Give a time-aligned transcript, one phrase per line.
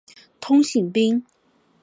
[0.39, 1.23] 通信兵。